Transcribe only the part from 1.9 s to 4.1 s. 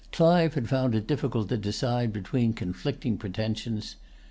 between conflicting pretensions.